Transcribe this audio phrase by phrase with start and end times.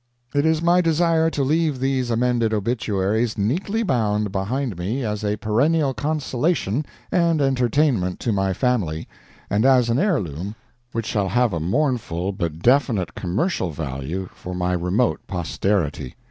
[0.33, 5.37] It is my desire to leave these Amended Obituaries neatly bound behind me as a
[5.37, 9.07] perennial consolation and entertainment to my family,
[9.47, 10.55] and as an heirloom
[10.91, 16.15] which shall have a mournful but definite commercial value for my remote posterity.